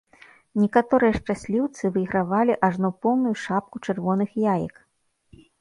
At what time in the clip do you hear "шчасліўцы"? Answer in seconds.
1.19-1.83